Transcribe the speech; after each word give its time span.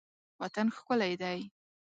وطن 0.41 0.67
ښکلی 0.75 1.13
دی. 1.21 1.39